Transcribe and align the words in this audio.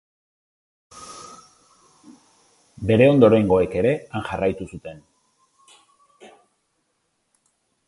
Bere 2.91 3.09
ondorengoek 3.11 3.77
ere 3.83 3.93
han 4.15 4.27
jarraitu 4.31 4.69
zuten. 4.73 5.07